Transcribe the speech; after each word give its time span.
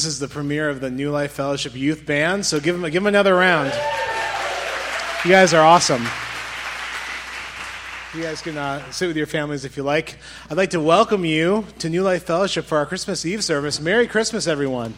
This 0.00 0.06
is 0.06 0.18
the 0.18 0.28
premiere 0.28 0.70
of 0.70 0.80
the 0.80 0.90
New 0.90 1.10
Life 1.10 1.32
Fellowship 1.32 1.76
Youth 1.76 2.06
Band, 2.06 2.46
so 2.46 2.58
give 2.58 2.74
them, 2.74 2.90
give 2.90 3.02
them 3.02 3.06
another 3.06 3.34
round. 3.34 3.70
You 5.26 5.30
guys 5.30 5.52
are 5.52 5.62
awesome. 5.62 6.02
You 8.14 8.22
guys 8.22 8.40
can 8.40 8.56
uh, 8.56 8.90
sit 8.92 9.08
with 9.08 9.18
your 9.18 9.26
families 9.26 9.66
if 9.66 9.76
you 9.76 9.82
like. 9.82 10.16
I'd 10.48 10.56
like 10.56 10.70
to 10.70 10.80
welcome 10.80 11.26
you 11.26 11.66
to 11.80 11.90
New 11.90 12.02
Life 12.02 12.24
Fellowship 12.24 12.64
for 12.64 12.78
our 12.78 12.86
Christmas 12.86 13.26
Eve 13.26 13.44
service. 13.44 13.78
Merry 13.78 14.06
Christmas, 14.06 14.46
everyone. 14.46 14.94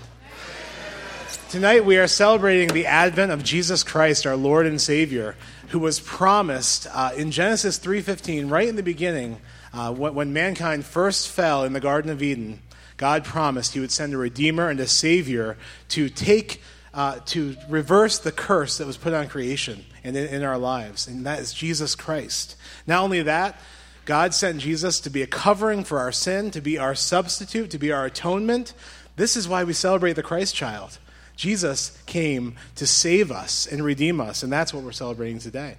Tonight 1.51 1.84
we 1.84 1.99
are 1.99 2.07
celebrating 2.07 2.69
the 2.69 2.87
advent 2.87 3.33
of 3.33 3.43
Jesus 3.43 3.83
Christ, 3.83 4.25
our 4.25 4.37
Lord 4.37 4.67
and 4.67 4.81
Savior, 4.81 5.34
who 5.71 5.81
was 5.81 5.99
promised 5.99 6.87
uh, 6.93 7.11
in 7.17 7.33
Genesis 7.33 7.77
3:15, 7.81 8.49
right 8.49 8.69
in 8.69 8.77
the 8.77 8.84
beginning, 8.84 9.41
uh, 9.75 9.93
when, 9.93 10.15
when 10.15 10.33
mankind 10.33 10.87
first 10.87 11.29
fell 11.29 11.65
in 11.65 11.73
the 11.73 11.81
Garden 11.81 12.09
of 12.09 12.23
Eden. 12.23 12.62
God 12.97 13.25
promised 13.25 13.75
He 13.75 13.80
would 13.80 13.92
send 13.92 14.14
a 14.14 14.19
Redeemer 14.19 14.69
and 14.69 14.80
a 14.80 14.86
Savior 14.86 15.56
to 15.88 16.08
take, 16.08 16.62
uh, 16.94 17.20
to 17.26 17.56
reverse 17.69 18.19
the 18.19 18.32
curse 18.32 18.78
that 18.78 18.86
was 18.86 18.97
put 18.97 19.12
on 19.12 19.28
creation 19.28 19.84
and 20.04 20.16
in, 20.16 20.26
in 20.28 20.42
our 20.42 20.58
lives, 20.58 21.06
and 21.06 21.26
that 21.26 21.41
is 21.41 21.53
Jesus 21.53 21.94
Christ. 21.94 22.56
Not 22.86 23.03
only 23.03 23.22
that, 23.22 23.58
God 24.04 24.34
sent 24.34 24.58
Jesus 24.58 24.98
to 25.00 25.10
be 25.10 25.22
a 25.22 25.26
covering 25.26 25.84
for 25.84 25.98
our 25.98 26.12
sin, 26.12 26.50
to 26.53 26.60
be 26.60 26.78
our 26.78 26.94
substitute, 26.94 27.70
to 27.70 27.78
be 27.78 27.92
our 27.92 28.06
atonement. 28.06 28.75
This 29.16 29.36
is 29.36 29.48
why 29.48 29.62
we 29.64 29.72
celebrate 29.72 30.14
the 30.14 30.22
Christ 30.22 30.54
child. 30.54 30.98
Jesus 31.36 31.97
came 32.06 32.56
to 32.74 32.86
save 32.86 33.30
us 33.30 33.66
and 33.66 33.84
redeem 33.84 34.20
us, 34.20 34.42
and 34.42 34.53
that's 34.53 34.74
what 34.74 34.82
we're 34.82 34.92
celebrating 34.92 35.38
today. 35.38 35.76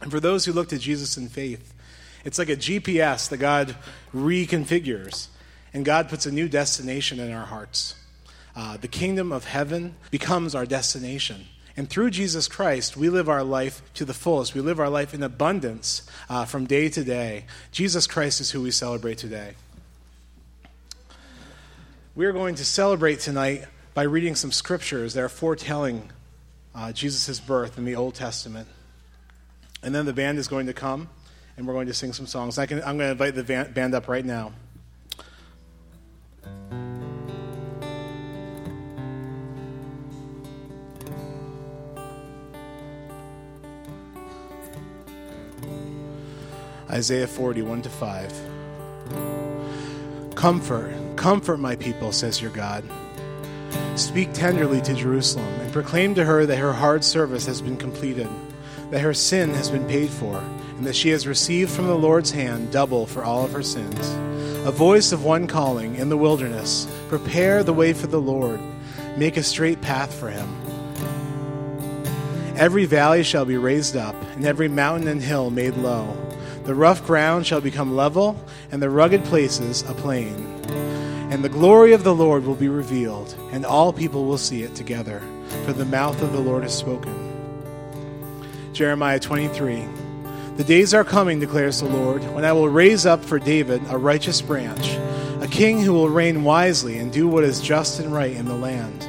And 0.00 0.10
for 0.10 0.20
those 0.20 0.44
who 0.44 0.52
look 0.52 0.68
to 0.68 0.78
Jesus 0.78 1.16
in 1.16 1.28
faith, 1.28 1.72
it's 2.24 2.38
like 2.38 2.48
a 2.48 2.56
GPS 2.56 3.28
that 3.28 3.36
God 3.36 3.76
reconfigures 4.14 5.28
and 5.74 5.84
God 5.84 6.08
puts 6.08 6.24
a 6.24 6.30
new 6.30 6.48
destination 6.48 7.18
in 7.18 7.32
our 7.32 7.46
hearts. 7.46 7.96
Uh, 8.56 8.76
the 8.76 8.88
kingdom 8.88 9.32
of 9.32 9.44
heaven 9.44 9.96
becomes 10.12 10.54
our 10.54 10.64
destination. 10.64 11.46
And 11.76 11.90
through 11.90 12.10
Jesus 12.10 12.46
Christ, 12.46 12.96
we 12.96 13.08
live 13.08 13.28
our 13.28 13.42
life 13.42 13.82
to 13.94 14.04
the 14.04 14.14
fullest. 14.14 14.54
We 14.54 14.60
live 14.60 14.78
our 14.78 14.88
life 14.88 15.12
in 15.12 15.24
abundance 15.24 16.08
uh, 16.30 16.44
from 16.44 16.66
day 16.66 16.88
to 16.90 17.02
day. 17.02 17.46
Jesus 17.72 18.06
Christ 18.06 18.40
is 18.40 18.52
who 18.52 18.62
we 18.62 18.70
celebrate 18.70 19.18
today. 19.18 19.54
We 22.14 22.26
are 22.26 22.32
going 22.32 22.54
to 22.54 22.64
celebrate 22.64 23.18
tonight 23.18 23.64
by 23.92 24.04
reading 24.04 24.36
some 24.36 24.52
scriptures 24.52 25.14
that 25.14 25.24
are 25.24 25.28
foretelling 25.28 26.12
uh, 26.76 26.92
Jesus' 26.92 27.40
birth 27.40 27.76
in 27.76 27.84
the 27.84 27.96
Old 27.96 28.14
Testament. 28.14 28.68
And 29.82 29.92
then 29.92 30.06
the 30.06 30.12
band 30.12 30.38
is 30.38 30.46
going 30.46 30.66
to 30.66 30.72
come, 30.72 31.10
and 31.56 31.66
we're 31.66 31.74
going 31.74 31.88
to 31.88 31.94
sing 31.94 32.12
some 32.12 32.28
songs. 32.28 32.56
I 32.56 32.62
am 32.62 32.68
going 32.68 32.98
to 32.98 33.10
invite 33.10 33.34
the 33.34 33.68
band 33.74 33.96
up 33.96 34.06
right 34.06 34.24
now. 34.24 34.52
Isaiah 46.94 47.26
41 47.26 47.82
to 47.82 47.90
5. 47.90 48.32
Comfort, 50.36 50.94
comfort 51.16 51.58
my 51.58 51.74
people, 51.74 52.12
says 52.12 52.40
your 52.40 52.52
God. 52.52 52.84
Speak 53.96 54.32
tenderly 54.32 54.80
to 54.82 54.94
Jerusalem 54.94 55.52
and 55.60 55.72
proclaim 55.72 56.14
to 56.14 56.24
her 56.24 56.46
that 56.46 56.58
her 56.58 56.72
hard 56.72 57.02
service 57.02 57.46
has 57.46 57.60
been 57.60 57.76
completed, 57.76 58.28
that 58.90 59.00
her 59.00 59.12
sin 59.12 59.50
has 59.54 59.70
been 59.70 59.88
paid 59.88 60.08
for, 60.08 60.38
and 60.76 60.86
that 60.86 60.94
she 60.94 61.08
has 61.08 61.26
received 61.26 61.72
from 61.72 61.88
the 61.88 61.98
Lord's 61.98 62.30
hand 62.30 62.70
double 62.70 63.06
for 63.06 63.24
all 63.24 63.44
of 63.44 63.50
her 63.52 63.62
sins. 63.62 64.33
A 64.64 64.72
voice 64.72 65.12
of 65.12 65.22
one 65.22 65.46
calling 65.46 65.96
in 65.96 66.08
the 66.08 66.16
wilderness 66.16 66.88
Prepare 67.08 67.62
the 67.62 67.74
way 67.74 67.92
for 67.92 68.06
the 68.06 68.20
Lord, 68.20 68.58
make 69.14 69.36
a 69.36 69.42
straight 69.42 69.82
path 69.82 70.14
for 70.14 70.30
him. 70.30 70.48
Every 72.56 72.86
valley 72.86 73.24
shall 73.24 73.44
be 73.44 73.58
raised 73.58 73.94
up, 73.94 74.14
and 74.36 74.46
every 74.46 74.68
mountain 74.68 75.06
and 75.06 75.22
hill 75.22 75.50
made 75.50 75.76
low. 75.76 76.16
The 76.64 76.74
rough 76.74 77.04
ground 77.06 77.46
shall 77.46 77.60
become 77.60 77.94
level, 77.94 78.42
and 78.72 78.80
the 78.80 78.88
rugged 78.88 79.22
places 79.24 79.82
a 79.82 79.92
plain. 79.92 80.34
And 81.30 81.44
the 81.44 81.50
glory 81.50 81.92
of 81.92 82.02
the 82.02 82.14
Lord 82.14 82.46
will 82.46 82.54
be 82.54 82.68
revealed, 82.68 83.36
and 83.52 83.66
all 83.66 83.92
people 83.92 84.24
will 84.24 84.38
see 84.38 84.62
it 84.62 84.74
together, 84.74 85.20
for 85.66 85.74
the 85.74 85.84
mouth 85.84 86.22
of 86.22 86.32
the 86.32 86.40
Lord 86.40 86.62
has 86.62 86.74
spoken. 86.74 87.12
Jeremiah 88.72 89.20
23. 89.20 89.84
The 90.56 90.62
days 90.62 90.94
are 90.94 91.02
coming, 91.02 91.40
declares 91.40 91.80
the 91.80 91.88
Lord, 91.88 92.22
when 92.32 92.44
I 92.44 92.52
will 92.52 92.68
raise 92.68 93.06
up 93.06 93.24
for 93.24 93.40
David 93.40 93.82
a 93.88 93.98
righteous 93.98 94.40
branch, 94.40 94.88
a 95.42 95.48
king 95.50 95.80
who 95.80 95.92
will 95.92 96.08
reign 96.08 96.44
wisely 96.44 96.98
and 96.98 97.12
do 97.12 97.26
what 97.26 97.42
is 97.42 97.60
just 97.60 97.98
and 97.98 98.12
right 98.12 98.30
in 98.30 98.46
the 98.46 98.54
land. 98.54 99.02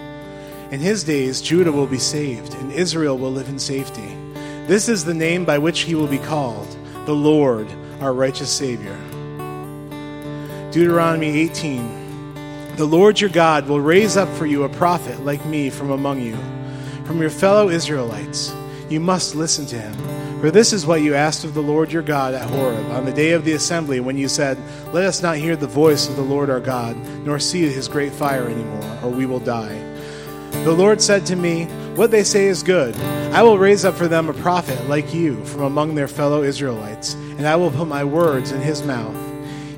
In 0.73 0.79
his 0.79 1.03
days, 1.03 1.43
Judah 1.43 1.71
will 1.71 1.85
be 1.85 1.99
saved, 1.99 2.55
and 2.55 2.71
Israel 2.71 3.19
will 3.19 3.31
live 3.31 3.47
in 3.47 3.59
safety. 3.59 4.17
This 4.65 4.89
is 4.89 5.05
the 5.05 5.13
name 5.13 5.45
by 5.45 5.59
which 5.59 5.81
he 5.81 5.93
will 5.93 6.07
be 6.07 6.17
called 6.17 6.67
the 7.05 7.13
Lord, 7.13 7.67
our 8.01 8.11
righteous 8.11 8.49
Savior. 8.49 8.97
Deuteronomy 10.71 11.27
18 11.41 12.75
The 12.75 12.85
Lord 12.85 13.21
your 13.21 13.29
God 13.29 13.67
will 13.67 13.79
raise 13.79 14.17
up 14.17 14.29
for 14.29 14.47
you 14.47 14.63
a 14.63 14.69
prophet 14.69 15.23
like 15.23 15.45
me 15.45 15.69
from 15.69 15.91
among 15.91 16.21
you, 16.21 16.37
from 17.05 17.21
your 17.21 17.29
fellow 17.29 17.69
Israelites. 17.69 18.51
You 18.89 18.99
must 18.99 19.35
listen 19.35 19.67
to 19.67 19.79
him. 19.79 20.24
For 20.41 20.51
this 20.51 20.73
is 20.73 20.85
what 20.85 21.01
you 21.01 21.15
asked 21.15 21.43
of 21.43 21.53
the 21.53 21.63
Lord 21.63 21.91
your 21.91 22.03
God 22.03 22.33
at 22.33 22.49
Horeb 22.49 22.91
on 22.91 23.05
the 23.05 23.13
day 23.13 23.31
of 23.31 23.45
the 23.45 23.53
assembly 23.53 23.99
when 23.99 24.17
you 24.17 24.27
said, 24.27 24.57
Let 24.93 25.05
us 25.05 25.21
not 25.21 25.37
hear 25.37 25.55
the 25.55 25.65
voice 25.65 26.07
of 26.07 26.17
the 26.17 26.21
Lord 26.21 26.49
our 26.49 26.59
God, 26.59 26.97
nor 27.25 27.39
see 27.39 27.61
his 27.61 27.87
great 27.87 28.11
fire 28.11 28.47
anymore, 28.47 28.99
or 29.01 29.09
we 29.09 29.25
will 29.25 29.39
die. 29.39 29.79
The 30.63 30.73
Lord 30.73 31.01
said 31.01 31.25
to 31.27 31.35
me, 31.35 31.65
What 31.95 32.11
they 32.11 32.23
say 32.23 32.45
is 32.45 32.63
good. 32.63 32.95
I 33.33 33.43
will 33.43 33.57
raise 33.57 33.85
up 33.85 33.95
for 33.95 34.07
them 34.07 34.29
a 34.29 34.33
prophet 34.33 34.87
like 34.87 35.13
you 35.13 35.43
from 35.45 35.61
among 35.61 35.95
their 35.95 36.07
fellow 36.07 36.43
Israelites, 36.43 37.13
and 37.13 37.47
I 37.47 37.55
will 37.55 37.71
put 37.71 37.87
my 37.87 38.03
words 38.03 38.51
in 38.51 38.61
his 38.61 38.83
mouth. 38.83 39.15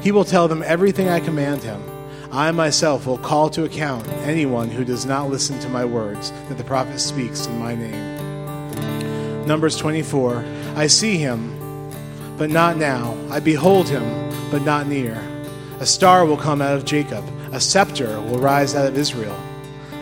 He 0.02 0.12
will 0.12 0.26
tell 0.26 0.48
them 0.48 0.64
everything 0.64 1.08
I 1.08 1.20
command 1.20 1.64
him. 1.64 1.84
I 2.32 2.52
myself 2.52 3.06
will 3.06 3.18
call 3.18 3.50
to 3.52 3.64
account 3.64 4.08
anyone 4.26 4.70
who 4.70 4.84
does 4.84 5.06
not 5.06 5.30
listen 5.30 5.60
to 5.60 5.70
my 5.70 5.86
words 5.86 6.32
that 6.50 6.58
the 6.58 6.64
prophet 6.64 7.00
speaks 7.00 7.46
in 7.48 7.58
my 7.58 7.74
name. 7.74 9.17
Numbers 9.48 9.78
24 9.78 10.44
I 10.76 10.88
see 10.88 11.18
him, 11.18 11.58
but 12.38 12.50
not 12.50 12.76
now. 12.76 13.18
I 13.30 13.40
behold 13.40 13.88
him, 13.88 14.04
but 14.52 14.62
not 14.64 14.88
near. 14.88 15.16
A 15.80 15.86
star 15.86 16.26
will 16.26 16.36
come 16.36 16.62
out 16.62 16.76
of 16.76 16.84
Jacob, 16.84 17.24
a 17.54 17.60
scepter 17.62 18.20
will 18.22 18.40
rise 18.40 18.76
out 18.76 18.88
of 18.88 18.98
Israel. 18.98 19.36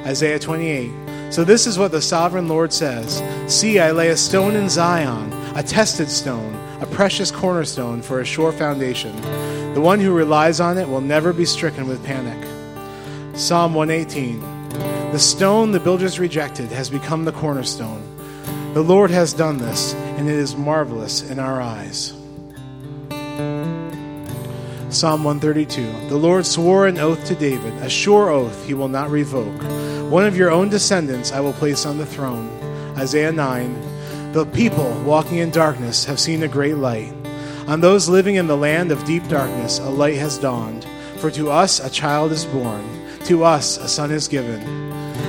Isaiah 0.03 0.39
28 0.39 0.91
So 1.31 1.43
this 1.43 1.67
is 1.67 1.77
what 1.77 1.91
the 1.91 2.01
sovereign 2.01 2.47
Lord 2.47 2.73
says 2.73 3.21
See, 3.47 3.79
I 3.79 3.91
lay 3.91 4.09
a 4.09 4.17
stone 4.17 4.55
in 4.55 4.67
Zion, 4.67 5.31
a 5.55 5.61
tested 5.61 6.09
stone, 6.09 6.55
a 6.81 6.87
precious 6.87 7.29
cornerstone 7.29 8.01
for 8.01 8.21
a 8.21 8.25
sure 8.25 8.51
foundation. 8.51 9.15
The 9.75 9.81
one 9.81 9.99
who 9.99 10.11
relies 10.11 10.59
on 10.59 10.79
it 10.79 10.89
will 10.89 11.01
never 11.01 11.33
be 11.33 11.45
stricken 11.45 11.87
with 11.87 12.03
panic. 12.03 12.43
Psalm 13.37 13.75
118 13.75 14.39
The 15.11 15.19
stone 15.19 15.71
the 15.71 15.79
builders 15.79 16.17
rejected 16.17 16.71
has 16.71 16.89
become 16.89 17.25
the 17.25 17.31
cornerstone. 17.31 18.14
The 18.75 18.83
Lord 18.83 19.09
has 19.09 19.31
done 19.31 19.57
this, 19.57 19.93
and 19.93 20.27
it 20.27 20.35
is 20.35 20.57
marvelous 20.57 21.21
in 21.31 21.39
our 21.39 21.61
eyes. 21.61 22.11
Psalm 24.89 25.23
132 25.23 26.09
The 26.09 26.17
Lord 26.17 26.45
swore 26.45 26.85
an 26.85 26.97
oath 26.97 27.23
to 27.27 27.35
David, 27.35 27.71
a 27.75 27.89
sure 27.89 28.29
oath 28.29 28.65
he 28.65 28.73
will 28.73 28.89
not 28.89 29.09
revoke. 29.09 29.61
One 30.11 30.25
of 30.25 30.35
your 30.35 30.51
own 30.51 30.67
descendants 30.67 31.31
I 31.31 31.39
will 31.39 31.53
place 31.53 31.85
on 31.85 31.97
the 31.97 32.05
throne. 32.05 32.49
Isaiah 32.97 33.31
9 33.31 34.33
The 34.33 34.45
people 34.47 34.91
walking 35.05 35.37
in 35.37 35.51
darkness 35.51 36.03
have 36.03 36.19
seen 36.19 36.43
a 36.43 36.49
great 36.49 36.75
light. 36.75 37.13
On 37.67 37.79
those 37.79 38.09
living 38.09 38.35
in 38.35 38.47
the 38.47 38.57
land 38.57 38.91
of 38.91 39.05
deep 39.05 39.25
darkness, 39.29 39.79
a 39.79 39.89
light 39.89 40.17
has 40.17 40.37
dawned. 40.37 40.85
For 41.19 41.31
to 41.31 41.49
us 41.49 41.79
a 41.79 41.89
child 41.89 42.33
is 42.33 42.43
born, 42.43 42.83
to 43.23 43.45
us 43.45 43.77
a 43.77 43.87
son 43.87 44.11
is 44.11 44.27
given, 44.27 44.84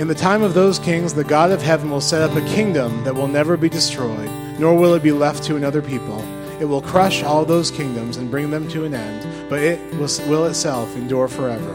In 0.00 0.08
the 0.08 0.14
time 0.14 0.42
of 0.42 0.54
those 0.54 0.78
kings, 0.78 1.12
the 1.12 1.22
God 1.22 1.50
of 1.50 1.60
heaven 1.60 1.90
will 1.90 2.00
set 2.00 2.22
up 2.22 2.34
a 2.34 2.54
kingdom 2.54 3.04
that 3.04 3.14
will 3.14 3.28
never 3.28 3.58
be 3.58 3.68
destroyed 3.68 4.30
nor 4.60 4.74
will 4.74 4.94
it 4.94 5.02
be 5.02 5.10
left 5.10 5.42
to 5.44 5.56
another 5.56 5.80
people. 5.80 6.20
It 6.60 6.66
will 6.66 6.82
crush 6.82 7.22
all 7.22 7.46
those 7.46 7.70
kingdoms 7.70 8.18
and 8.18 8.30
bring 8.30 8.50
them 8.50 8.68
to 8.68 8.84
an 8.84 8.94
end, 8.94 9.48
but 9.48 9.60
it 9.60 9.80
will, 9.94 10.44
itself 10.44 10.94
endure 10.96 11.28
forever. 11.28 11.72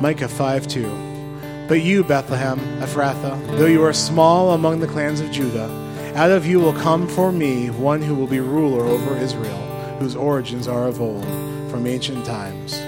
Micah 0.00 0.28
5 0.28 0.68
2. 0.68 1.66
But 1.68 1.82
you, 1.82 2.04
Bethlehem, 2.04 2.60
Ephrathah, 2.80 3.58
though 3.58 3.66
you 3.66 3.82
are 3.82 3.92
small 3.92 4.52
among 4.52 4.78
the 4.78 4.86
clans 4.86 5.20
of 5.20 5.32
Judah, 5.32 5.68
out 6.14 6.30
of 6.30 6.46
you 6.46 6.60
will 6.60 6.74
come 6.74 7.08
for 7.08 7.32
me 7.32 7.70
one 7.70 8.00
who 8.00 8.14
will 8.14 8.28
be 8.28 8.38
ruler 8.38 8.84
over 8.84 9.16
Israel, 9.16 9.58
whose 9.98 10.14
origins 10.14 10.68
are 10.68 10.86
of 10.86 11.00
old, 11.00 11.24
from 11.70 11.86
ancient 11.86 12.24
times. 12.24 12.80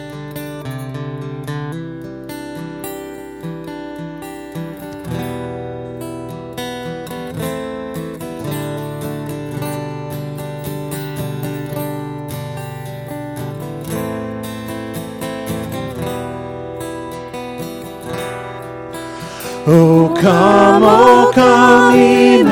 Emmanuel, 21.93 22.49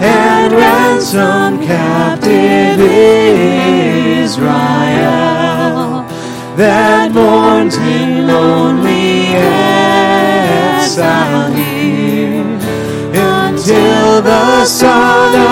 and 0.00 0.52
ransom 0.52 1.60
captive 1.66 2.80
Israel 4.22 4.62
that 6.56 7.12
mourns 7.12 7.76
in 7.76 8.26
lonely 8.26 9.28
exile 10.72 11.50
here 11.52 12.58
until 13.14 14.22
the 14.22 14.64
Son 14.64 15.51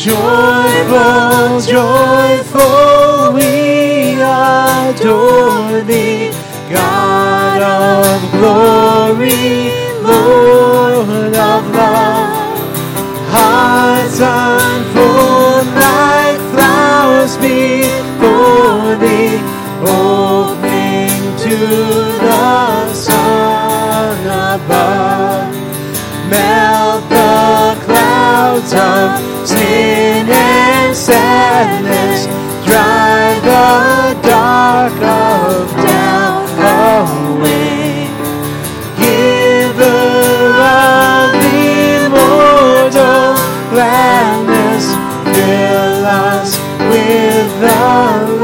Joyful, 0.00 1.60
joyful, 1.60 3.34
we 3.34 4.16
adore 4.16 5.82
thee, 5.82 6.30
God 6.70 7.60
of 7.60 8.32
glory, 8.32 9.68
Lord 10.00 11.34
of 11.36 11.74
love. 11.74 12.32
Hearts 13.28 14.20
unfold 14.20 15.66
like 15.76 16.40
flowers 16.54 17.36
before 17.36 18.96
thee, 18.96 19.36
opening 19.84 21.36
to 21.44 21.56
the 22.24 22.94
sun 22.94 24.16
above. 24.56 25.54
Melt 26.30 27.06
the 27.10 27.84
clouds 27.84 28.72
of 28.72 29.46
sneeze 29.46 29.89
sadness, 31.00 32.26
drive 32.66 33.42
the 33.42 34.28
dark 34.28 34.92
of 34.92 35.70
doubt 35.88 36.50
away. 37.32 38.06
Giver 39.00 39.80
of 40.60 41.32
immortal 41.64 43.32
gladness, 43.72 44.84
fill 45.34 46.04
us 46.04 46.50
with 46.90 47.48
the 47.64 47.82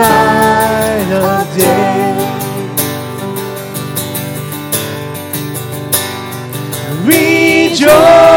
light 0.00 1.10
of 1.12 1.44
day. 1.54 2.16
Rejoice. 7.04 8.35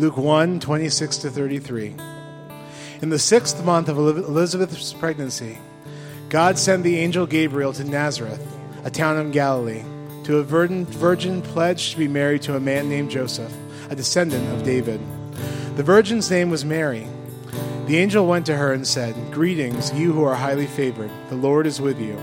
Luke 0.00 0.16
1 0.16 0.60
26 0.60 1.18
to 1.18 1.30
33. 1.30 1.94
In 3.02 3.10
the 3.10 3.18
sixth 3.18 3.62
month 3.62 3.86
of 3.90 3.98
Elizabeth's 3.98 4.94
pregnancy, 4.94 5.58
God 6.30 6.58
sent 6.58 6.84
the 6.84 6.96
angel 6.96 7.26
Gabriel 7.26 7.74
to 7.74 7.84
Nazareth, 7.84 8.42
a 8.82 8.90
town 8.90 9.18
in 9.18 9.30
Galilee, 9.30 9.84
to 10.24 10.38
a 10.38 10.42
virgin, 10.42 10.86
virgin 10.86 11.42
pledged 11.42 11.92
to 11.92 11.98
be 11.98 12.08
married 12.08 12.40
to 12.42 12.56
a 12.56 12.60
man 12.60 12.88
named 12.88 13.10
Joseph, 13.10 13.54
a 13.90 13.94
descendant 13.94 14.48
of 14.54 14.64
David. 14.64 15.02
The 15.76 15.82
virgin's 15.82 16.30
name 16.30 16.48
was 16.48 16.64
Mary. 16.64 17.06
The 17.84 17.98
angel 17.98 18.26
went 18.26 18.46
to 18.46 18.56
her 18.56 18.72
and 18.72 18.86
said, 18.86 19.14
Greetings, 19.30 19.92
you 19.92 20.14
who 20.14 20.24
are 20.24 20.34
highly 20.34 20.66
favored, 20.66 21.10
the 21.28 21.36
Lord 21.36 21.66
is 21.66 21.78
with 21.78 22.00
you. 22.00 22.18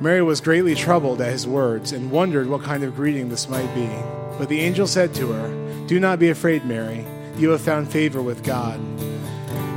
Mary 0.00 0.22
was 0.22 0.40
greatly 0.40 0.74
troubled 0.74 1.20
at 1.20 1.30
his 1.30 1.46
words 1.46 1.92
and 1.92 2.10
wondered 2.10 2.48
what 2.48 2.64
kind 2.64 2.82
of 2.82 2.96
greeting 2.96 3.28
this 3.28 3.48
might 3.48 3.72
be. 3.72 3.88
But 4.36 4.48
the 4.48 4.62
angel 4.62 4.88
said 4.88 5.14
to 5.14 5.30
her, 5.30 5.69
Do 5.90 5.98
not 5.98 6.20
be 6.20 6.28
afraid, 6.28 6.64
Mary. 6.64 7.04
You 7.36 7.50
have 7.50 7.62
found 7.62 7.90
favor 7.90 8.22
with 8.22 8.44
God. 8.44 8.80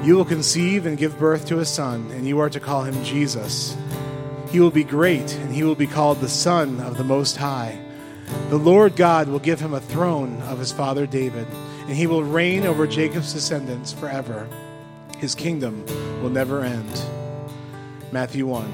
You 0.05 0.15
will 0.15 0.25
conceive 0.25 0.85
and 0.85 0.95
give 0.95 1.17
birth 1.17 1.47
to 1.47 1.57
a 1.57 1.65
son, 1.65 2.11
and 2.11 2.27
you 2.27 2.39
are 2.39 2.51
to 2.51 2.59
call 2.59 2.83
him 2.83 3.03
Jesus. 3.03 3.75
He 4.51 4.59
will 4.59 4.69
be 4.69 4.83
great, 4.83 5.33
and 5.37 5.51
he 5.51 5.63
will 5.63 5.73
be 5.73 5.87
called 5.87 6.21
the 6.21 6.29
Son 6.29 6.79
of 6.81 6.99
the 6.99 7.03
Most 7.03 7.37
High. 7.37 7.79
The 8.49 8.59
Lord 8.59 8.95
God 8.95 9.27
will 9.27 9.39
give 9.39 9.59
him 9.59 9.73
a 9.73 9.81
throne 9.81 10.39
of 10.43 10.59
his 10.59 10.71
father 10.71 11.07
David, 11.07 11.47
and 11.87 11.93
he 11.97 12.05
will 12.05 12.23
reign 12.23 12.63
over 12.63 12.85
Jacob's 12.85 13.33
descendants 13.33 13.91
forever. 13.91 14.47
His 15.17 15.33
kingdom 15.33 15.83
will 16.21 16.29
never 16.29 16.61
end. 16.61 17.05
Matthew 18.11 18.45
1 18.45 18.71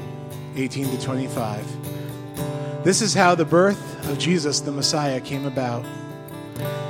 18 0.58 0.90
to 0.90 1.02
25. 1.02 2.84
This 2.84 3.02
is 3.02 3.14
how 3.14 3.34
the 3.34 3.46
birth 3.46 4.10
of 4.10 4.20
Jesus 4.20 4.60
the 4.60 4.74
Messiah 4.74 5.22
came 5.22 5.46
about. 5.46 5.86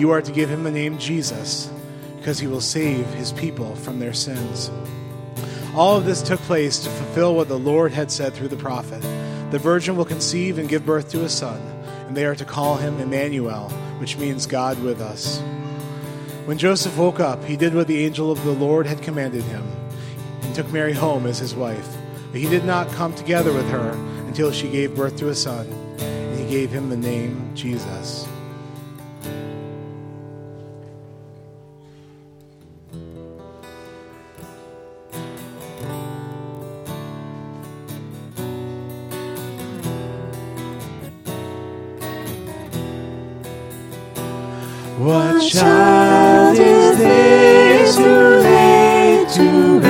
You 0.00 0.12
are 0.12 0.22
to 0.22 0.32
give 0.32 0.48
him 0.48 0.62
the 0.62 0.70
name 0.70 0.96
Jesus, 0.96 1.70
because 2.16 2.38
he 2.38 2.46
will 2.46 2.62
save 2.62 3.04
his 3.08 3.32
people 3.32 3.76
from 3.76 3.98
their 3.98 4.14
sins. 4.14 4.70
All 5.74 5.94
of 5.94 6.06
this 6.06 6.22
took 6.22 6.40
place 6.40 6.78
to 6.78 6.88
fulfill 6.88 7.34
what 7.34 7.48
the 7.48 7.58
Lord 7.58 7.92
had 7.92 8.10
said 8.10 8.32
through 8.32 8.48
the 8.48 8.56
prophet. 8.56 9.02
The 9.50 9.58
virgin 9.58 9.96
will 9.96 10.06
conceive 10.06 10.56
and 10.56 10.70
give 10.70 10.86
birth 10.86 11.10
to 11.10 11.24
a 11.24 11.28
son, 11.28 11.60
and 12.06 12.16
they 12.16 12.24
are 12.24 12.34
to 12.34 12.46
call 12.46 12.76
him 12.76 12.98
Emmanuel, 12.98 13.68
which 13.98 14.16
means 14.16 14.46
God 14.46 14.82
with 14.82 15.02
us. 15.02 15.38
When 16.46 16.56
Joseph 16.56 16.96
woke 16.96 17.20
up, 17.20 17.44
he 17.44 17.58
did 17.58 17.74
what 17.74 17.86
the 17.86 18.02
angel 18.02 18.32
of 18.32 18.42
the 18.42 18.52
Lord 18.52 18.86
had 18.86 19.02
commanded 19.02 19.42
him, 19.42 19.70
and 20.40 20.54
took 20.54 20.72
Mary 20.72 20.94
home 20.94 21.26
as 21.26 21.40
his 21.40 21.54
wife. 21.54 21.94
But 22.32 22.40
he 22.40 22.48
did 22.48 22.64
not 22.64 22.88
come 22.92 23.14
together 23.14 23.52
with 23.52 23.68
her 23.68 23.90
until 24.26 24.50
she 24.50 24.70
gave 24.70 24.96
birth 24.96 25.18
to 25.18 25.28
a 25.28 25.34
son, 25.34 25.66
and 25.98 26.40
he 26.40 26.46
gave 26.46 26.70
him 26.70 26.88
the 26.88 26.96
name 26.96 27.50
Jesus. 27.54 28.26
What 45.10 45.42
child 45.42 46.56
is 46.56 46.98
this 46.98 47.98
who 47.98 48.04
laid 48.04 49.28
to 49.30 49.80
rest 49.80 49.89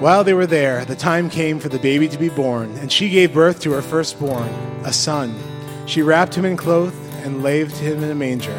While 0.00 0.24
they 0.24 0.32
were 0.32 0.46
there, 0.46 0.86
the 0.86 0.96
time 0.96 1.28
came 1.28 1.58
for 1.58 1.68
the 1.68 1.78
baby 1.78 2.08
to 2.08 2.16
be 2.16 2.30
born, 2.30 2.74
and 2.78 2.90
she 2.90 3.10
gave 3.10 3.34
birth 3.34 3.60
to 3.60 3.72
her 3.72 3.82
firstborn, 3.82 4.48
a 4.82 4.94
son. 4.94 5.38
She 5.84 6.00
wrapped 6.00 6.34
him 6.34 6.46
in 6.46 6.56
cloth 6.56 6.94
and 7.22 7.42
laid 7.42 7.70
him 7.70 8.02
in 8.02 8.10
a 8.10 8.14
manger, 8.14 8.56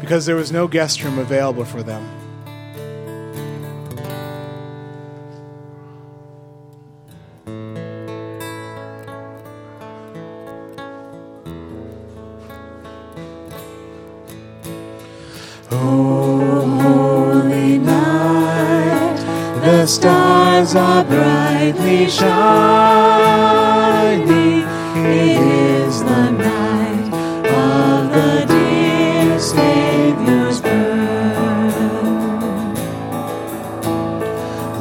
because 0.00 0.24
there 0.24 0.34
was 0.34 0.50
no 0.50 0.66
guest 0.66 1.04
room 1.04 1.18
available 1.18 1.66
for 1.66 1.82
them. 1.82 2.17
Stars 20.68 20.76
are 20.76 21.04
brightly 21.04 22.08
shining. 22.08 23.38
It 24.96 25.38
is 25.38 26.02
the 26.02 26.30
night 26.30 27.12
of 27.44 28.10
the 28.12 28.44
dear 28.46 29.38
Savior's 29.38 30.60
birth. 30.60 31.76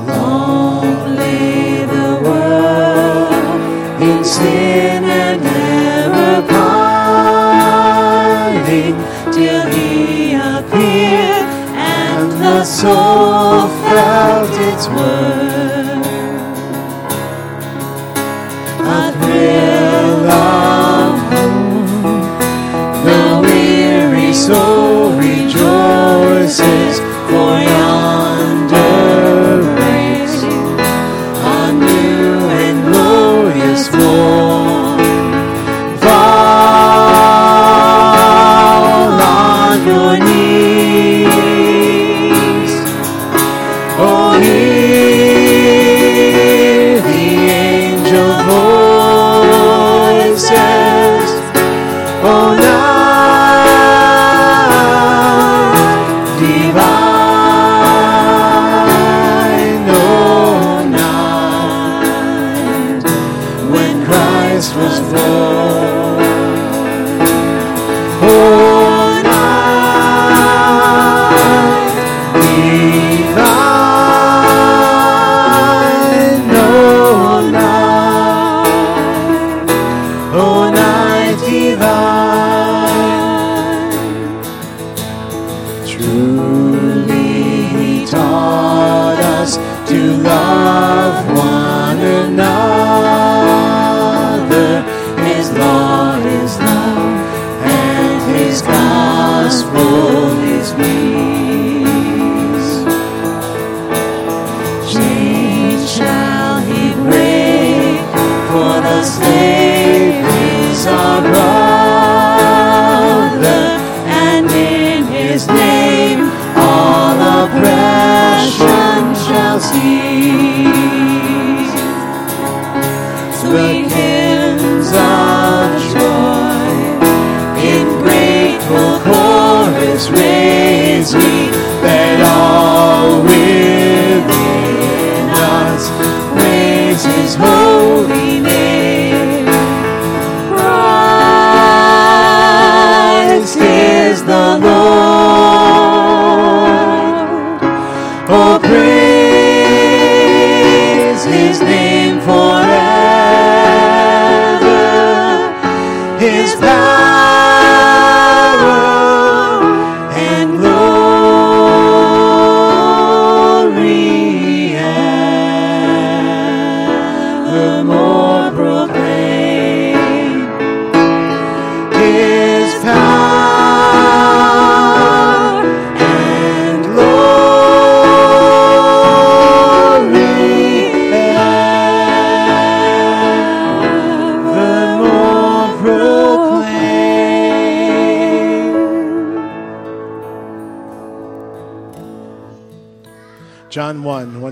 Long 0.07 1.15
lay 1.15 1.85
the 1.85 2.09
world 2.25 4.01
in 4.01 4.23
sin 4.25 5.03
and 5.03 5.41
error 5.45 6.41
pining 8.57 8.95
till 9.31 9.65
He 9.71 10.33
appeared 10.33 11.47
and 11.75 12.31
the 12.31 12.63
soul 12.63 13.16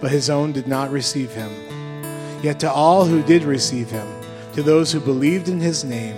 but 0.00 0.10
his 0.10 0.30
own 0.30 0.52
did 0.52 0.66
not 0.66 0.90
receive 0.90 1.32
him. 1.32 1.50
Yet 2.42 2.60
to 2.60 2.72
all 2.72 3.04
who 3.04 3.22
did 3.22 3.42
receive 3.42 3.90
him, 3.90 4.08
to 4.54 4.62
those 4.62 4.90
who 4.90 5.00
believed 5.00 5.48
in 5.48 5.60
his 5.60 5.84
name, 5.84 6.16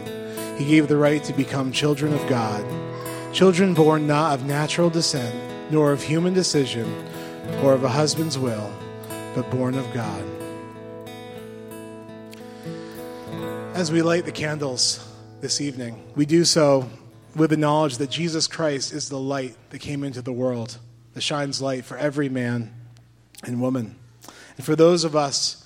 he 0.57 0.65
gave 0.65 0.89
the 0.89 0.97
right 0.97 1.23
to 1.25 1.33
become 1.33 1.73
children 1.73 2.15
of 2.15 2.29
God, 2.29 2.65
children 3.33 3.75
born 3.75 4.07
not 4.07 4.35
of 4.35 4.47
natural 4.47 4.89
descent, 4.89 5.35
nor 5.71 5.93
of 5.93 6.03
human 6.03 6.33
decision, 6.33 6.87
or 7.63 7.73
of 7.73 7.83
a 7.83 7.89
husband's 7.89 8.39
will, 8.39 8.73
but 9.35 9.51
born 9.51 9.75
of 9.75 9.93
God. 9.93 10.25
As 13.75 13.91
we 13.91 14.03
light 14.03 14.25
the 14.25 14.33
candles 14.33 15.05
this 15.41 15.61
evening, 15.61 16.01
we 16.15 16.25
do 16.25 16.45
so 16.45 16.89
with 17.35 17.51
the 17.51 17.57
knowledge 17.57 17.97
that 17.99 18.11
Jesus 18.11 18.47
Christ 18.47 18.93
is 18.93 19.09
the 19.09 19.19
light 19.19 19.57
that 19.71 19.81
came 19.81 20.05
into 20.05 20.23
the 20.23 20.33
world, 20.33 20.79
that 21.15 21.23
shines 21.23 21.61
light 21.61 21.85
for 21.85 21.97
every 21.97 22.29
man 22.29 22.73
and 23.43 23.61
woman. 23.61 23.97
And 24.57 24.65
for 24.65 24.77
those 24.77 25.05
of 25.05 25.17
us 25.17 25.59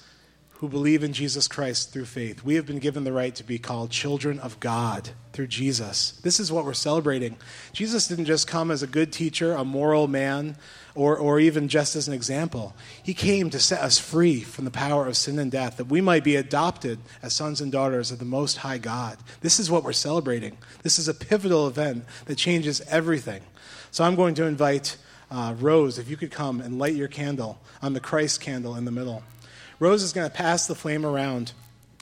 who 0.61 0.69
believe 0.69 1.05
in 1.05 1.13
Jesus 1.13 1.49
Christ 1.49 1.93
through 1.93 2.07
faith, 2.07 2.43
we 2.43 2.55
have 2.55 2.65
been 2.65 2.79
given 2.79 3.05
the 3.05 3.13
right 3.13 3.35
to 3.35 3.45
be 3.45 3.59
called 3.59 3.91
children 3.91 4.39
of 4.41 4.59
God 4.59 5.11
through 5.35 5.49
Jesus. 5.49 6.13
This 6.23 6.41
is 6.41 6.51
what 6.51 6.65
we're 6.65 6.73
celebrating. 6.73 7.37
Jesus 7.75 8.09
didn't 8.09 8.25
just 8.25 8.47
come 8.47 8.71
as 8.71 8.83
a 8.83 8.87
good 8.87 9.13
teacher, 9.13 9.53
a 9.53 9.67
moral 9.67 10.09
man, 10.09 10.57
or, 10.95 11.19
or 11.19 11.39
even 11.39 11.69
just 11.69 11.95
as 11.95 12.09
an 12.09 12.15
example. 12.15 12.75
He 13.03 13.13
came 13.13 13.51
to 13.51 13.59
set 13.59 13.83
us 13.83 13.99
free 13.99 14.41
from 14.41 14.65
the 14.65 14.71
power 14.71 15.07
of 15.07 15.19
sin 15.19 15.39
and 15.39 15.53
death, 15.53 15.77
that 15.77 15.89
we 15.89 16.01
might 16.01 16.25
be 16.25 16.37
adopted 16.37 17.01
as 17.23 17.35
sons 17.35 17.61
and 17.61 17.71
daughters 17.71 18.11
of 18.11 18.19
the 18.19 18.25
Most 18.25 18.57
High 18.57 18.79
God. 18.79 19.19
This 19.43 19.61
is 19.61 19.71
what 19.71 19.85
we're 19.85 19.93
celebrating. 19.93 20.57
This 20.83 20.99
is 20.99 21.07
a 21.07 21.13
pivotal 21.13 21.67
event 21.67 22.07
that 22.25 22.39
changes 22.39 22.81
everything. 22.89 23.43
So 23.91 24.05
I'm 24.05 24.15
going 24.15 24.35
to 24.37 24.45
invite 24.45 24.97
uh, 25.31 25.55
Rose, 25.59 25.99
if 25.99 26.09
you 26.09 26.17
could 26.17 26.31
come 26.31 26.61
and 26.61 26.79
light 26.79 26.95
your 26.95 27.09
candle 27.09 27.59
on 27.83 27.93
the 27.93 28.01
Christ 28.01 28.41
candle 28.41 28.77
in 28.77 28.85
the 28.85 28.91
middle. 28.91 29.23
Rose 29.79 30.03
is 30.03 30.13
going 30.13 30.29
to 30.29 30.35
pass 30.35 30.67
the 30.67 30.75
flame 30.75 31.05
around. 31.05 31.53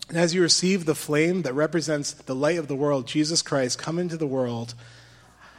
And 0.09 0.19
as 0.19 0.35
you 0.35 0.43
receive 0.43 0.85
the 0.85 0.95
flame 0.95 1.43
that 1.43 1.55
represents 1.55 2.13
the 2.13 2.35
light 2.35 2.59
of 2.59 2.69
the 2.69 2.77
world, 2.77 3.07
Jesus 3.07 3.43
Christ, 3.43 3.79
come 3.79 3.99
into 3.99 4.17
the 4.17 4.27
world, 4.27 4.75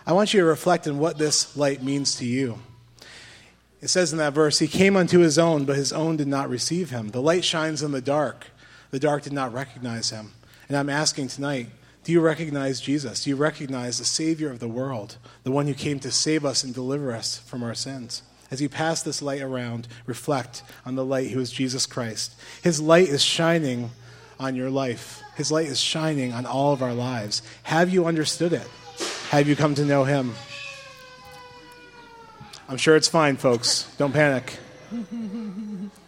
I 0.06 0.14
want 0.14 0.34
you 0.34 0.40
to 0.42 0.46
reflect 0.46 0.88
on 0.88 1.00
what 1.00 1.18
this 1.18 1.58
light 1.58 1.82
means 1.82 2.16
to 2.18 2.26
you. 2.26 2.60
It 3.82 3.90
says 3.90 4.12
in 4.12 4.20
that 4.20 4.34
verse, 4.34 4.60
He 4.60 4.68
came 4.68 4.96
unto 4.96 5.20
His 5.20 5.40
own, 5.40 5.66
but 5.66 5.76
His 5.76 5.92
own 5.92 6.18
did 6.18 6.28
not 6.28 6.50
receive 6.50 6.92
Him. 6.92 7.10
The 7.10 7.22
light 7.22 7.44
shines 7.44 7.82
in 7.82 7.92
the 7.92 8.02
dark. 8.02 8.48
The 8.92 9.00
dark 9.00 9.24
did 9.24 9.34
not 9.34 9.54
recognize 9.54 10.12
Him. 10.12 10.34
And 10.68 10.78
I'm 10.78 10.90
asking 10.90 11.30
tonight, 11.30 11.70
do 12.06 12.12
you 12.12 12.22
recognize 12.22 12.80
Jesus? 12.80 13.24
Do 13.24 13.32
you 13.32 13.36
recognize 13.36 13.98
the 13.98 14.06
Savior 14.06 14.52
of 14.52 14.60
the 14.60 14.68
world, 14.68 15.18
the 15.44 15.50
one 15.50 15.66
who 15.66 15.74
came 15.74 16.00
to 16.02 16.12
save 16.12 16.46
us 16.46 16.64
and 16.64 16.72
deliver 16.72 17.12
us 17.12 17.40
from 17.40 17.64
our 17.64 17.74
sins? 17.74 18.22
As 18.52 18.62
you 18.62 18.70
pass 18.70 19.02
this 19.02 19.24
light 19.24 19.42
around, 19.42 19.88
reflect 20.06 20.62
on 20.86 20.94
the 20.94 21.04
light 21.04 21.32
who 21.32 21.40
is 21.40 21.52
Jesus 21.52 21.88
Christ. 21.88 22.36
His 22.62 22.80
light 22.80 23.10
is 23.10 23.24
shining 23.24 23.90
on 24.40 24.56
your 24.56 24.70
life, 24.70 25.24
His 25.36 25.52
light 25.52 25.66
is 25.66 25.80
shining 25.80 26.32
on 26.32 26.46
all 26.46 26.74
of 26.74 26.84
our 26.84 26.94
lives. 26.94 27.42
Have 27.64 27.90
you 27.90 28.06
understood 28.06 28.54
it? 28.54 28.68
Have 29.30 29.48
you 29.48 29.56
come 29.56 29.74
to 29.74 29.84
know 29.84 30.04
Him? 30.04 30.36
I'm 32.70 32.78
sure 32.78 32.96
it's 32.96 33.08
fine, 33.08 33.36
folks. 33.38 33.92
Don't 33.98 34.14
panic. 34.14 34.60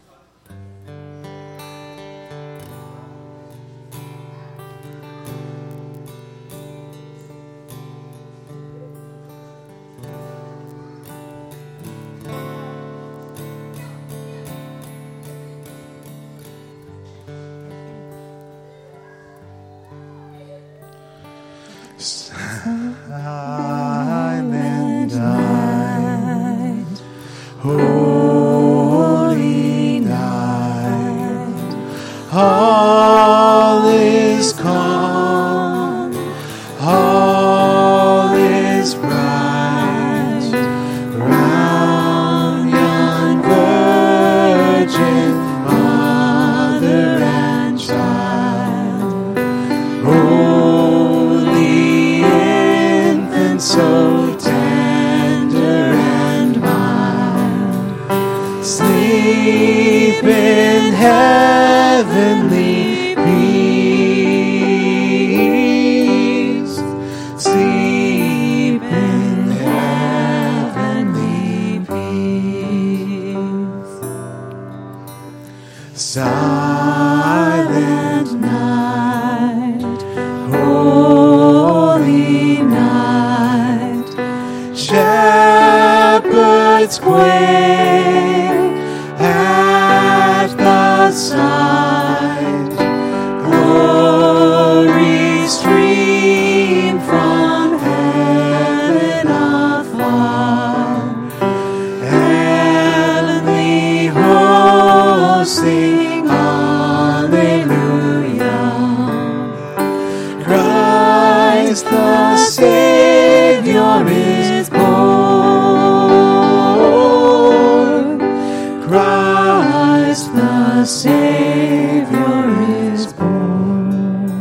Savior 120.88 122.48
is 122.94 123.12
born. 123.12 124.32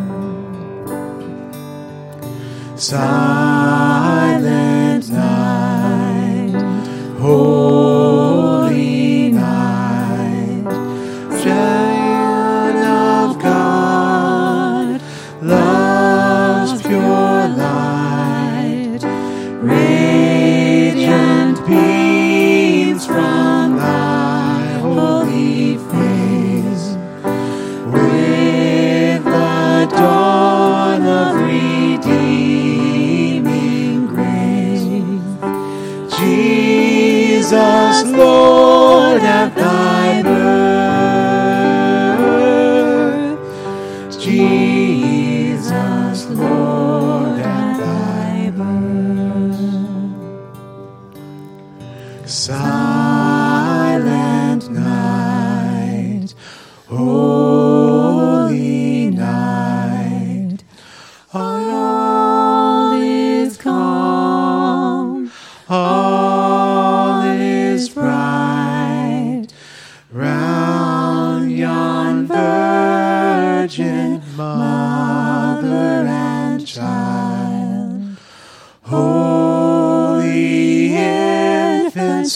Silent 2.76 3.35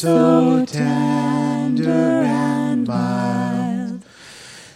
so 0.00 0.64
tender 0.64 1.90
and 1.90 2.88
mild. 2.88 4.02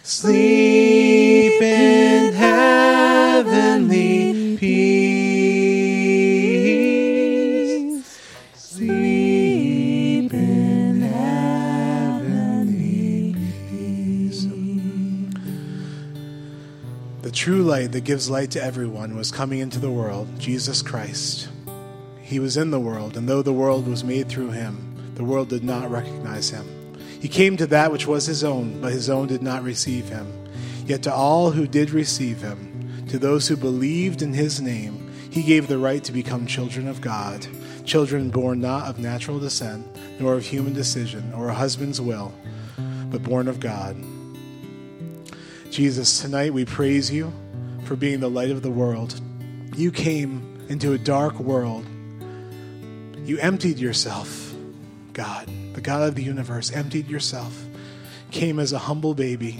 Sleep 0.03 1.59
in 1.63 2.31
heavenly 2.31 3.75
peace. 4.57 4.85
Sleep 8.53 10.31
in 10.31 11.01
heavenly 11.01 12.55
peace. 13.71 14.45
The 17.23 17.31
true 17.31 17.63
light 17.63 17.93
that 17.93 18.03
gives 18.03 18.29
light 18.29 18.51
to 18.51 18.63
everyone 18.63 19.15
was 19.15 19.31
coming 19.31 19.57
into 19.57 19.79
the 19.79 19.89
world, 19.89 20.27
Jesus 20.37 20.83
Christ. 20.83 21.47
He 22.21 22.37
was 22.39 22.57
in 22.57 22.69
the 22.69 22.79
world, 22.79 23.17
and 23.17 23.27
though 23.27 23.41
the 23.41 23.51
world 23.53 23.87
was 23.87 24.03
made 24.03 24.29
through 24.29 24.51
him, 24.51 24.94
the 25.15 25.23
world 25.23 25.49
did 25.49 25.63
not 25.63 25.89
recognize 25.89 26.49
him. 26.49 26.65
He 27.19 27.27
came 27.27 27.57
to 27.57 27.67
that 27.67 27.91
which 27.91 28.05
was 28.05 28.25
his 28.25 28.43
own, 28.43 28.81
but 28.81 28.91
his 28.91 29.09
own 29.09 29.27
did 29.27 29.41
not 29.41 29.63
receive 29.63 30.07
him. 30.09 30.27
Yet 30.85 31.03
to 31.03 31.13
all 31.13 31.51
who 31.51 31.65
did 31.65 31.89
receive 31.89 32.41
him, 32.41 33.05
to 33.07 33.17
those 33.17 33.47
who 33.47 33.57
believed 33.57 34.21
in 34.21 34.33
his 34.33 34.61
name, 34.61 35.11
he 35.29 35.41
gave 35.41 35.67
the 35.67 35.77
right 35.77 36.03
to 36.03 36.11
become 36.11 36.45
children 36.45 36.87
of 36.87 37.01
God, 37.01 37.47
children 37.85 38.29
born 38.29 38.61
not 38.61 38.87
of 38.87 38.99
natural 38.99 39.39
descent, 39.39 39.85
nor 40.19 40.35
of 40.35 40.45
human 40.45 40.73
decision, 40.73 41.33
or 41.33 41.49
a 41.49 41.53
husband's 41.53 41.99
will, 41.99 42.33
but 43.09 43.23
born 43.23 43.47
of 43.47 43.59
God. 43.59 43.97
Jesus, 45.71 46.21
tonight 46.21 46.53
we 46.53 46.63
praise 46.63 47.11
you 47.11 47.33
for 47.85 47.95
being 47.95 48.19
the 48.19 48.29
light 48.29 48.51
of 48.51 48.61
the 48.61 48.71
world. 48.71 49.19
You 49.75 49.91
came 49.91 50.65
into 50.69 50.93
a 50.93 50.97
dark 50.97 51.39
world. 51.39 51.85
You 53.25 53.39
emptied 53.39 53.77
yourself, 53.79 54.44
God, 55.15 55.49
the 55.73 55.79
God 55.81 56.09
of 56.09 56.15
the 56.15 56.23
universe, 56.23 56.71
emptied 56.73 57.07
yourself, 57.07 57.65
came 58.31 58.59
as 58.59 58.73
a 58.73 58.77
humble 58.77 59.15
baby 59.15 59.57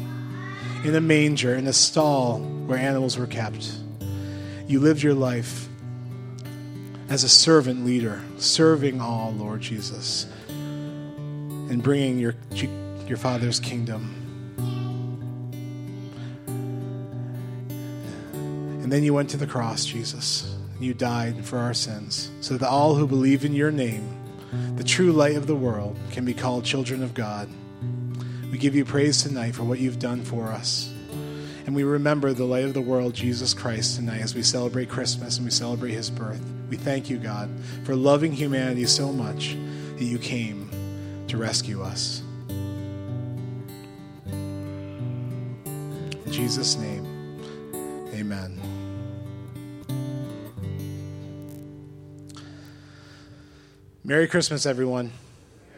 in 0.84 0.94
a 0.94 1.02
manger, 1.02 1.56
in 1.56 1.66
a 1.66 1.74
stall 1.74 2.40
where 2.40 2.78
animals 2.78 3.18
were 3.18 3.26
kept. 3.26 3.72
You 4.68 4.82
lived 4.82 5.02
your 5.02 5.14
life 5.14 5.70
as 7.08 7.24
a 7.24 7.30
servant 7.30 7.86
leader, 7.86 8.22
serving 8.38 9.00
all, 9.00 9.32
Lord 9.32 9.62
Jesus, 9.62 10.28
and 10.50 11.82
bringing 11.82 12.20
your, 12.20 12.36
your 13.08 13.18
Father's 13.18 13.62
kingdom. 13.62 14.14
And 18.84 18.92
then 18.92 19.04
you 19.04 19.14
went 19.14 19.30
to 19.30 19.38
the 19.38 19.48
cross, 19.48 19.86
Jesus. 19.86 20.54
And 20.76 20.84
you 20.84 20.94
died 20.94 21.46
for 21.46 21.60
our 21.60 21.74
sins, 21.74 22.30
so 22.42 22.58
that 22.58 22.68
all 22.68 22.96
who 22.96 23.08
believe 23.08 23.46
in 23.46 23.54
your 23.54 23.72
name, 23.72 24.25
the 24.76 24.84
true 24.84 25.12
light 25.12 25.36
of 25.36 25.48
the 25.48 25.56
world, 25.56 25.98
can 26.12 26.26
be 26.26 26.34
called 26.34 26.66
children 26.66 27.04
of 27.04 27.14
God. 27.14 27.50
We 28.52 28.58
give 28.58 28.76
you 28.76 28.86
praise 28.86 29.22
tonight 29.24 29.56
for 29.56 29.64
what 29.64 29.80
you've 29.80 30.00
done 30.00 30.24
for 30.24 30.46
us. 30.48 30.92
And 31.66 31.76
we 31.76 31.84
remember 31.84 32.32
the 32.32 32.46
light 32.46 32.64
of 32.64 32.74
the 32.74 32.82
world, 32.82 33.14
Jesus 33.14 33.54
Christ, 33.54 33.96
tonight 33.96 34.22
as 34.22 34.36
we 34.36 34.44
celebrate 34.44 34.88
Christmas 34.88 35.38
and 35.38 35.46
we 35.46 35.52
celebrate 35.52 35.92
his 35.94 36.10
birth. 36.10 36.42
We 36.70 36.78
thank 36.78 37.10
you, 37.10 37.18
God, 37.18 37.50
for 37.84 37.96
loving 37.96 38.32
humanity 38.32 38.86
so 38.86 39.12
much 39.12 39.58
that 39.98 40.04
you 40.04 40.20
came 40.20 40.70
to 41.28 41.38
rescue 41.38 41.82
us. 41.82 42.22
In 46.26 46.32
Jesus' 46.32 46.76
name, 46.76 47.06
amen. 48.14 48.65
Merry 54.06 54.28
Christmas, 54.28 54.68
everyone. 54.68 55.12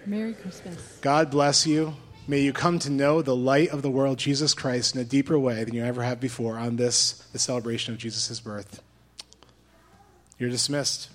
Merry 0.06 0.34
Christmas. 0.34 0.98
God 1.00 1.32
bless 1.32 1.66
you. 1.66 1.96
May 2.28 2.42
you 2.42 2.52
come 2.52 2.78
to 2.80 2.90
know 2.90 3.22
the 3.22 3.34
light 3.34 3.70
of 3.70 3.82
the 3.82 3.90
world, 3.90 4.18
Jesus 4.18 4.54
Christ, 4.54 4.94
in 4.94 5.00
a 5.00 5.06
deeper 5.06 5.40
way 5.40 5.64
than 5.64 5.74
you 5.74 5.82
ever 5.86 6.04
have 6.04 6.20
before 6.20 6.58
on 6.58 6.76
this, 6.76 7.26
the 7.32 7.40
celebration 7.40 7.94
of 7.94 8.00
Jesus' 8.02 8.42
birth. 8.42 8.84
You're 10.38 10.50
dismissed. 10.50 11.10